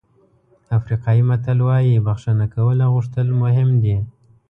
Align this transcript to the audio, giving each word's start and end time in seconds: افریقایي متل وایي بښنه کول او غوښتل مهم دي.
افریقایي 0.77 1.21
متل 1.29 1.59
وایي 1.67 2.03
بښنه 2.05 2.45
کول 2.53 2.77
او 2.85 2.89
غوښتل 2.95 3.27
مهم 3.41 3.69
دي. 3.83 3.97